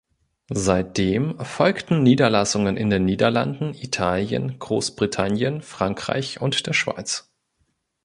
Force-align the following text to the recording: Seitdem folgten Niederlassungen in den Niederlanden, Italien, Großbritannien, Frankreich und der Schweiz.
Seitdem 0.55 1.37
folgten 1.45 2.01
Niederlassungen 2.01 2.75
in 2.75 2.89
den 2.89 3.05
Niederlanden, 3.05 3.75
Italien, 3.75 4.57
Großbritannien, 4.57 5.61
Frankreich 5.61 6.41
und 6.41 6.65
der 6.65 6.73
Schweiz. 6.73 7.29